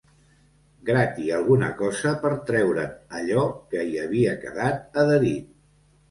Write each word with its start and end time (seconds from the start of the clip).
Grati 0.85 1.25
alguna 1.39 1.67
cosa 1.81 2.13
per 2.23 2.31
treure'n 2.47 2.95
allò 3.19 3.43
que 3.73 3.83
hi 3.91 3.99
havia 4.05 4.33
quedat 4.47 4.99
adherit. 5.03 5.53